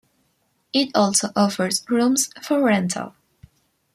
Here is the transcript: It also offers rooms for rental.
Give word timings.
It 0.73 0.89
also 0.95 1.29
offers 1.35 1.83
rooms 1.87 2.31
for 2.41 2.63
rental. 2.65 3.13